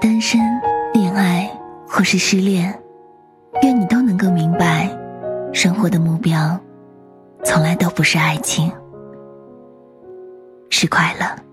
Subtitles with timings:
[0.00, 0.40] 单身
[0.92, 1.50] 恋爱
[1.86, 2.72] 或是失恋
[3.62, 4.88] 愿你都能够明白
[5.52, 6.58] 生活的目标
[7.44, 8.70] 从来都不是爱情。
[10.70, 11.47] 是快乐。